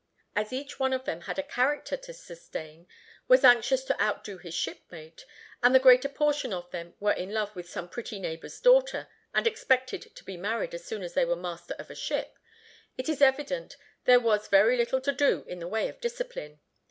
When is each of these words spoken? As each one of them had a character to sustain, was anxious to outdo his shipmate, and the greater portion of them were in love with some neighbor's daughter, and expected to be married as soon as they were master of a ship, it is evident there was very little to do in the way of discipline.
As 0.35 0.51
each 0.51 0.79
one 0.79 0.93
of 0.93 1.05
them 1.05 1.21
had 1.21 1.37
a 1.37 1.43
character 1.43 1.95
to 1.95 2.11
sustain, 2.11 2.87
was 3.27 3.43
anxious 3.43 3.83
to 3.83 4.01
outdo 4.03 4.39
his 4.39 4.55
shipmate, 4.55 5.27
and 5.61 5.75
the 5.75 5.79
greater 5.79 6.09
portion 6.09 6.51
of 6.51 6.71
them 6.71 6.95
were 6.99 7.11
in 7.11 7.31
love 7.35 7.55
with 7.55 7.69
some 7.69 7.87
neighbor's 8.13 8.59
daughter, 8.59 9.09
and 9.31 9.45
expected 9.45 10.15
to 10.15 10.23
be 10.23 10.37
married 10.37 10.73
as 10.73 10.85
soon 10.85 11.03
as 11.03 11.13
they 11.13 11.23
were 11.23 11.35
master 11.35 11.75
of 11.77 11.91
a 11.91 11.95
ship, 11.95 12.39
it 12.97 13.09
is 13.09 13.21
evident 13.21 13.77
there 14.05 14.19
was 14.19 14.47
very 14.47 14.75
little 14.75 15.01
to 15.01 15.11
do 15.11 15.43
in 15.47 15.59
the 15.59 15.67
way 15.67 15.87
of 15.87 16.01
discipline. 16.01 16.59